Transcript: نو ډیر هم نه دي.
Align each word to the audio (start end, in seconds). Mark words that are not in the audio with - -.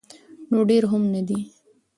نو 0.51 0.57
ډیر 0.69 0.83
هم 0.91 1.03
نه 1.13 1.21
دي. 1.27 1.39